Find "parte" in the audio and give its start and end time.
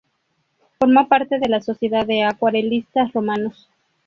1.07-1.37